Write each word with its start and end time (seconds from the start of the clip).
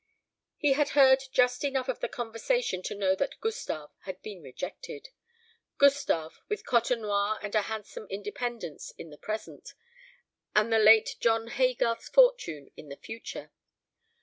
He 0.57 0.73
had 0.73 0.89
heard 0.97 1.21
just 1.31 1.63
enough 1.63 1.87
of 1.87 1.99
the 1.99 2.09
conversation 2.09 2.81
to 2.81 2.95
know 2.95 3.13
that 3.13 3.39
Gustave 3.39 3.91
had 4.05 4.19
been 4.23 4.41
rejected 4.41 5.09
Gustave, 5.77 6.37
with 6.49 6.65
Côtenoir 6.65 7.37
and 7.43 7.53
a 7.53 7.61
handsome 7.61 8.07
independence 8.09 8.89
in 8.97 9.11
the 9.11 9.19
present, 9.19 9.75
and 10.55 10.73
the 10.73 10.79
late 10.79 11.17
John 11.19 11.49
Haygarth's 11.49 12.09
fortune 12.09 12.71
in 12.75 12.89
the 12.89 12.97
future. 12.97 13.51